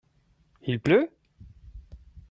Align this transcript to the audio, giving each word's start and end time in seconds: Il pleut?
Il 0.63 0.79
pleut? 0.79 1.11